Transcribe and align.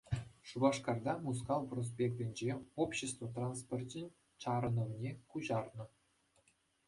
Шупашкарта 0.47 1.13
Мускав 1.25 1.61
проспектӗнче 1.71 2.49
общество 2.85 3.25
транспорчӗн 3.37 4.07
чарӑнӑвне 4.45 5.11
куҫарнӑ. 5.35 5.85